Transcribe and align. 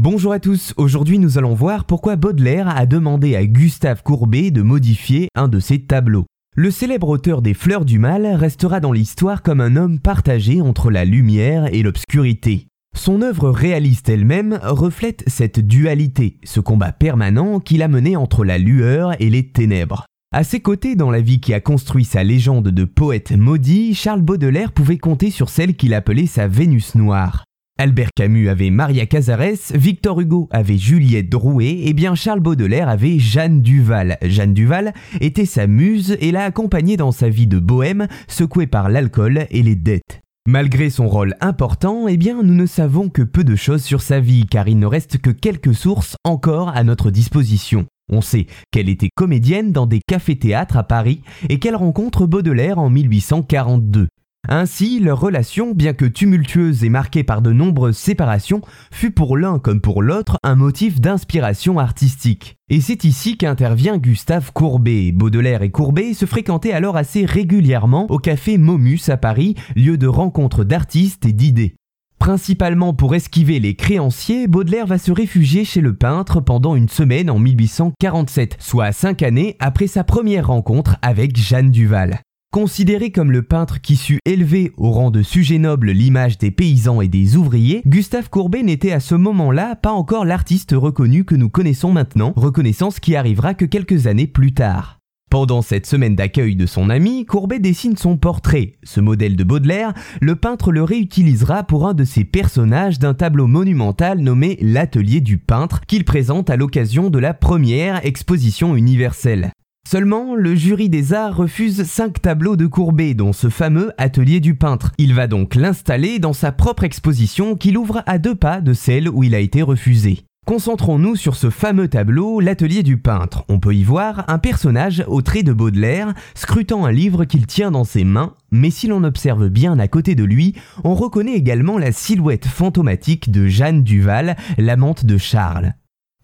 Bonjour 0.00 0.32
à 0.32 0.38
tous, 0.38 0.74
aujourd'hui 0.76 1.18
nous 1.18 1.38
allons 1.38 1.54
voir 1.54 1.84
pourquoi 1.84 2.14
Baudelaire 2.14 2.68
a 2.68 2.86
demandé 2.86 3.34
à 3.34 3.44
Gustave 3.44 4.04
Courbet 4.04 4.52
de 4.52 4.62
modifier 4.62 5.26
un 5.34 5.48
de 5.48 5.58
ses 5.58 5.80
tableaux. 5.80 6.24
Le 6.54 6.70
célèbre 6.70 7.08
auteur 7.08 7.42
des 7.42 7.52
Fleurs 7.52 7.84
du 7.84 7.98
Mal 7.98 8.24
restera 8.24 8.78
dans 8.78 8.92
l'histoire 8.92 9.42
comme 9.42 9.60
un 9.60 9.74
homme 9.74 9.98
partagé 9.98 10.60
entre 10.60 10.92
la 10.92 11.04
lumière 11.04 11.66
et 11.74 11.82
l'obscurité. 11.82 12.68
Son 12.96 13.22
œuvre 13.22 13.50
réaliste 13.50 14.08
elle-même 14.08 14.60
reflète 14.62 15.24
cette 15.26 15.58
dualité, 15.58 16.38
ce 16.44 16.60
combat 16.60 16.92
permanent 16.92 17.58
qu'il 17.58 17.82
a 17.82 17.88
mené 17.88 18.14
entre 18.14 18.44
la 18.44 18.58
lueur 18.58 19.20
et 19.20 19.30
les 19.30 19.48
ténèbres. 19.48 20.06
À 20.30 20.44
ses 20.44 20.60
côtés, 20.60 20.94
dans 20.94 21.10
la 21.10 21.20
vie 21.20 21.40
qui 21.40 21.54
a 21.54 21.60
construit 21.60 22.04
sa 22.04 22.22
légende 22.22 22.68
de 22.68 22.84
poète 22.84 23.32
maudit, 23.32 23.96
Charles 23.96 24.22
Baudelaire 24.22 24.70
pouvait 24.70 24.98
compter 24.98 25.32
sur 25.32 25.48
celle 25.48 25.74
qu'il 25.74 25.92
appelait 25.92 26.26
sa 26.26 26.46
Vénus 26.46 26.94
noire. 26.94 27.47
Albert 27.80 28.08
Camus 28.16 28.48
avait 28.48 28.70
Maria 28.70 29.06
Cazares, 29.06 29.70
Victor 29.72 30.20
Hugo 30.20 30.48
avait 30.50 30.78
Juliette 30.78 31.28
Drouet, 31.28 31.82
et 31.84 31.92
bien 31.92 32.16
Charles 32.16 32.40
Baudelaire 32.40 32.88
avait 32.88 33.20
Jeanne 33.20 33.62
Duval. 33.62 34.18
Jeanne 34.20 34.52
Duval 34.52 34.92
était 35.20 35.46
sa 35.46 35.68
muse 35.68 36.16
et 36.20 36.32
l'a 36.32 36.42
accompagnée 36.42 36.96
dans 36.96 37.12
sa 37.12 37.28
vie 37.28 37.46
de 37.46 37.60
bohème, 37.60 38.08
secouée 38.26 38.66
par 38.66 38.88
l'alcool 38.88 39.46
et 39.52 39.62
les 39.62 39.76
dettes. 39.76 40.22
Malgré 40.48 40.90
son 40.90 41.06
rôle 41.06 41.36
important, 41.40 42.08
eh 42.08 42.16
bien, 42.16 42.42
nous 42.42 42.54
ne 42.54 42.66
savons 42.66 43.10
que 43.10 43.22
peu 43.22 43.44
de 43.44 43.54
choses 43.54 43.84
sur 43.84 44.02
sa 44.02 44.18
vie, 44.18 44.46
car 44.46 44.66
il 44.66 44.80
ne 44.80 44.86
reste 44.86 45.18
que 45.18 45.30
quelques 45.30 45.74
sources 45.74 46.16
encore 46.24 46.70
à 46.70 46.82
notre 46.82 47.12
disposition. 47.12 47.86
On 48.10 48.22
sait 48.22 48.46
qu'elle 48.72 48.88
était 48.88 49.10
comédienne 49.14 49.70
dans 49.70 49.86
des 49.86 50.00
cafés-théâtres 50.04 50.78
à 50.78 50.82
Paris 50.82 51.20
et 51.48 51.60
qu'elle 51.60 51.76
rencontre 51.76 52.26
Baudelaire 52.26 52.78
en 52.78 52.90
1842. 52.90 54.08
Ainsi, 54.50 54.98
leur 54.98 55.20
relation, 55.20 55.72
bien 55.74 55.92
que 55.92 56.06
tumultueuse 56.06 56.82
et 56.82 56.88
marquée 56.88 57.22
par 57.22 57.42
de 57.42 57.52
nombreuses 57.52 57.98
séparations, 57.98 58.62
fut 58.90 59.10
pour 59.10 59.36
l'un 59.36 59.58
comme 59.58 59.82
pour 59.82 60.02
l'autre 60.02 60.38
un 60.42 60.54
motif 60.54 61.00
d'inspiration 61.00 61.78
artistique. 61.78 62.56
Et 62.70 62.80
c'est 62.80 63.04
ici 63.04 63.36
qu'intervient 63.36 63.98
Gustave 63.98 64.52
Courbet. 64.54 65.12
Baudelaire 65.12 65.62
et 65.62 65.70
Courbet 65.70 66.14
se 66.14 66.24
fréquentaient 66.24 66.72
alors 66.72 66.96
assez 66.96 67.26
régulièrement 67.26 68.06
au 68.10 68.18
café 68.18 68.56
Momus 68.56 69.08
à 69.08 69.18
Paris, 69.18 69.54
lieu 69.76 69.98
de 69.98 70.06
rencontre 70.06 70.64
d'artistes 70.64 71.26
et 71.26 71.32
d'idées. 71.32 71.74
Principalement 72.18 72.94
pour 72.94 73.14
esquiver 73.14 73.60
les 73.60 73.74
créanciers, 73.74 74.48
Baudelaire 74.48 74.86
va 74.86 74.98
se 74.98 75.12
réfugier 75.12 75.64
chez 75.64 75.80
le 75.80 75.94
peintre 75.94 76.40
pendant 76.40 76.74
une 76.74 76.88
semaine 76.88 77.30
en 77.30 77.38
1847, 77.38 78.56
soit 78.58 78.92
cinq 78.92 79.22
années 79.22 79.56
après 79.60 79.86
sa 79.86 80.04
première 80.04 80.48
rencontre 80.48 80.96
avec 81.02 81.36
Jeanne 81.36 81.70
Duval. 81.70 82.22
Considéré 82.50 83.10
comme 83.10 83.30
le 83.30 83.42
peintre 83.42 83.78
qui 83.82 83.94
sut 83.94 84.20
élever 84.24 84.72
au 84.78 84.90
rang 84.90 85.10
de 85.10 85.22
sujet 85.22 85.58
noble 85.58 85.90
l'image 85.90 86.38
des 86.38 86.50
paysans 86.50 87.02
et 87.02 87.06
des 87.06 87.36
ouvriers, 87.36 87.82
Gustave 87.86 88.30
Courbet 88.30 88.62
n'était 88.62 88.92
à 88.92 89.00
ce 89.00 89.14
moment-là 89.14 89.76
pas 89.76 89.92
encore 89.92 90.24
l'artiste 90.24 90.74
reconnu 90.74 91.24
que 91.24 91.34
nous 91.34 91.50
connaissons 91.50 91.92
maintenant, 91.92 92.32
reconnaissance 92.36 93.00
qui 93.00 93.16
arrivera 93.16 93.52
que 93.52 93.66
quelques 93.66 94.06
années 94.06 94.26
plus 94.26 94.54
tard. 94.54 94.98
Pendant 95.30 95.60
cette 95.60 95.84
semaine 95.84 96.16
d'accueil 96.16 96.56
de 96.56 96.64
son 96.64 96.88
ami, 96.88 97.26
Courbet 97.26 97.58
dessine 97.58 97.98
son 97.98 98.16
portrait. 98.16 98.78
Ce 98.82 98.98
modèle 98.98 99.36
de 99.36 99.44
Baudelaire, 99.44 99.92
le 100.22 100.34
peintre 100.34 100.72
le 100.72 100.82
réutilisera 100.82 101.64
pour 101.64 101.86
un 101.86 101.92
de 101.92 102.04
ses 102.04 102.24
personnages 102.24 102.98
d'un 102.98 103.12
tableau 103.12 103.46
monumental 103.46 104.20
nommé 104.20 104.56
L'atelier 104.62 105.20
du 105.20 105.36
peintre 105.36 105.82
qu'il 105.86 106.06
présente 106.06 106.48
à 106.48 106.56
l'occasion 106.56 107.10
de 107.10 107.18
la 107.18 107.34
première 107.34 108.06
exposition 108.06 108.74
universelle. 108.74 109.52
Seulement, 109.90 110.34
le 110.34 110.54
jury 110.54 110.90
des 110.90 111.14
arts 111.14 111.34
refuse 111.34 111.84
cinq 111.84 112.20
tableaux 112.20 112.56
de 112.56 112.66
Courbet, 112.66 113.14
dont 113.14 113.32
ce 113.32 113.48
fameux 113.48 113.90
atelier 113.96 114.38
du 114.38 114.54
peintre. 114.54 114.92
Il 114.98 115.14
va 115.14 115.26
donc 115.26 115.54
l'installer 115.54 116.18
dans 116.18 116.34
sa 116.34 116.52
propre 116.52 116.84
exposition 116.84 117.56
qu'il 117.56 117.78
ouvre 117.78 118.02
à 118.04 118.18
deux 118.18 118.34
pas 118.34 118.60
de 118.60 118.74
celle 118.74 119.08
où 119.08 119.24
il 119.24 119.34
a 119.34 119.38
été 119.38 119.62
refusé. 119.62 120.18
Concentrons-nous 120.44 121.16
sur 121.16 121.36
ce 121.36 121.48
fameux 121.48 121.88
tableau, 121.88 122.38
l'atelier 122.40 122.82
du 122.82 122.98
peintre. 122.98 123.46
On 123.48 123.60
peut 123.60 123.74
y 123.74 123.82
voir 123.82 124.26
un 124.28 124.36
personnage 124.36 125.04
au 125.08 125.22
trait 125.22 125.42
de 125.42 125.54
Baudelaire, 125.54 126.12
scrutant 126.34 126.84
un 126.84 126.92
livre 126.92 127.24
qu'il 127.24 127.46
tient 127.46 127.70
dans 127.70 127.84
ses 127.84 128.04
mains, 128.04 128.34
mais 128.50 128.68
si 128.68 128.88
l'on 128.88 129.04
observe 129.04 129.48
bien 129.48 129.78
à 129.78 129.88
côté 129.88 130.14
de 130.14 130.24
lui, 130.24 130.54
on 130.84 130.94
reconnaît 130.94 131.32
également 131.32 131.78
la 131.78 131.92
silhouette 131.92 132.46
fantomatique 132.46 133.30
de 133.30 133.46
Jeanne 133.46 133.82
Duval, 133.84 134.36
l'amante 134.58 135.06
de 135.06 135.16
Charles. 135.16 135.72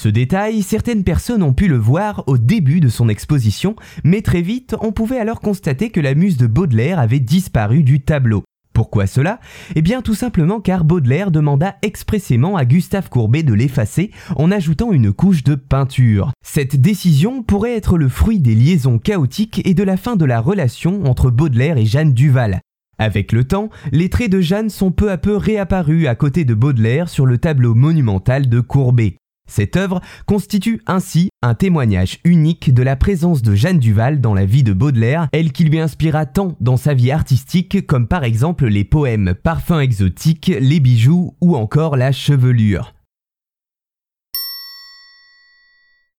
Ce 0.00 0.08
détail, 0.08 0.62
certaines 0.62 1.02
personnes 1.02 1.42
ont 1.42 1.52
pu 1.52 1.66
le 1.66 1.76
voir 1.76 2.22
au 2.28 2.38
début 2.38 2.78
de 2.78 2.88
son 2.88 3.08
exposition, 3.08 3.74
mais 4.04 4.22
très 4.22 4.42
vite, 4.42 4.76
on 4.80 4.92
pouvait 4.92 5.18
alors 5.18 5.40
constater 5.40 5.90
que 5.90 5.98
la 5.98 6.14
muse 6.14 6.36
de 6.36 6.46
Baudelaire 6.46 7.00
avait 7.00 7.18
disparu 7.18 7.82
du 7.82 8.00
tableau. 8.00 8.44
Pourquoi 8.72 9.08
cela? 9.08 9.40
Eh 9.74 9.82
bien 9.82 10.00
tout 10.00 10.14
simplement 10.14 10.60
car 10.60 10.84
Baudelaire 10.84 11.32
demanda 11.32 11.74
expressément 11.82 12.56
à 12.56 12.64
Gustave 12.64 13.08
Courbet 13.08 13.42
de 13.42 13.52
l'effacer 13.52 14.12
en 14.36 14.52
ajoutant 14.52 14.92
une 14.92 15.12
couche 15.12 15.42
de 15.42 15.56
peinture. 15.56 16.30
Cette 16.44 16.80
décision 16.80 17.42
pourrait 17.42 17.74
être 17.74 17.98
le 17.98 18.08
fruit 18.08 18.38
des 18.38 18.54
liaisons 18.54 19.00
chaotiques 19.00 19.62
et 19.64 19.74
de 19.74 19.82
la 19.82 19.96
fin 19.96 20.14
de 20.14 20.24
la 20.24 20.40
relation 20.40 21.06
entre 21.06 21.32
Baudelaire 21.32 21.76
et 21.76 21.86
Jeanne 21.86 22.14
Duval. 22.14 22.60
Avec 22.98 23.32
le 23.32 23.42
temps, 23.42 23.68
les 23.90 24.10
traits 24.10 24.30
de 24.30 24.40
Jeanne 24.40 24.70
sont 24.70 24.92
peu 24.92 25.10
à 25.10 25.18
peu 25.18 25.36
réapparus 25.36 26.06
à 26.06 26.14
côté 26.14 26.44
de 26.44 26.54
Baudelaire 26.54 27.08
sur 27.08 27.26
le 27.26 27.38
tableau 27.38 27.74
monumental 27.74 28.48
de 28.48 28.60
Courbet. 28.60 29.16
Cette 29.48 29.76
œuvre 29.76 30.00
constitue 30.26 30.80
ainsi 30.86 31.30
un 31.42 31.54
témoignage 31.54 32.18
unique 32.24 32.72
de 32.72 32.82
la 32.82 32.96
présence 32.96 33.42
de 33.42 33.54
Jeanne 33.54 33.78
Duval 33.78 34.20
dans 34.20 34.34
la 34.34 34.44
vie 34.44 34.62
de 34.62 34.72
Baudelaire, 34.72 35.28
elle 35.32 35.52
qui 35.52 35.64
lui 35.64 35.80
inspira 35.80 36.26
tant 36.26 36.56
dans 36.60 36.76
sa 36.76 36.94
vie 36.94 37.10
artistique 37.10 37.86
comme 37.86 38.06
par 38.06 38.24
exemple 38.24 38.66
les 38.66 38.84
poèmes 38.84 39.34
Parfums 39.42 39.80
exotiques, 39.80 40.52
Les 40.60 40.80
bijoux 40.80 41.34
ou 41.40 41.56
encore 41.56 41.96
La 41.96 42.12
chevelure. 42.12 42.94